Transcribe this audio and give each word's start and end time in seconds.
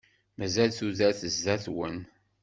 Mazal 0.37 0.71
tudert 0.77 1.21
zdat-wen. 1.35 1.97